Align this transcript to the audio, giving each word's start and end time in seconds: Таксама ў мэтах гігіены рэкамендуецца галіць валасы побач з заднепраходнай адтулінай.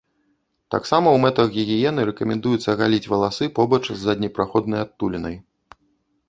Таксама 0.75 1.07
ў 1.11 1.17
мэтах 1.25 1.47
гігіены 1.57 2.05
рэкамендуецца 2.11 2.75
галіць 2.81 3.09
валасы 3.13 3.45
побач 3.61 3.81
з 3.91 3.99
заднепраходнай 4.07 4.79
адтулінай. 4.87 5.35